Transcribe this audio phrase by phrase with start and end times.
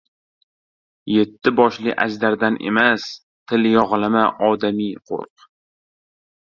[1.15, 3.07] Yetti boshli ajdardan emas,
[3.53, 5.49] tilyog‘lama odamdai qo‘rq.